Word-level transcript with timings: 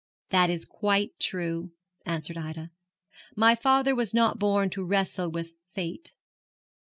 'That 0.31 0.49
is 0.49 0.65
quite 0.65 1.11
true,' 1.19 1.73
answered 2.07 2.35
Ida; 2.35 2.71
'my 3.35 3.53
father 3.53 3.93
was 3.93 4.15
not 4.15 4.39
born 4.39 4.67
to 4.71 4.83
wrestle 4.83 5.29
with 5.29 5.53
Fate.' 5.75 6.11